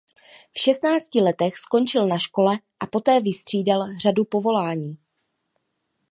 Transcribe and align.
V 0.57 0.57
šestnácti 0.59 1.21
letech 1.21 1.57
skončil 1.69 2.07
na 2.09 2.17
škole 2.17 2.57
a 2.79 2.85
poté 2.87 3.21
vystřídal 3.21 3.99
řadu 4.01 4.25
povolání. 4.25 4.97